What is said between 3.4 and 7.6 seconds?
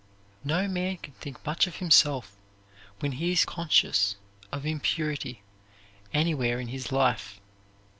conscious of impurity anywhere in his life.